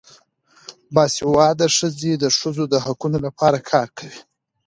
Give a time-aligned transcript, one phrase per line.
[0.95, 4.19] باسواده ښځې د ښځو د حقونو لپاره کار کوي.